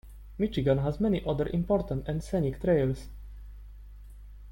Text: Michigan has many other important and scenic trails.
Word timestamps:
Michigan 0.39 0.79
has 0.79 0.99
many 0.99 1.23
other 1.27 1.47
important 1.49 2.07
and 2.07 2.23
scenic 2.23 2.59
trails. 2.59 3.07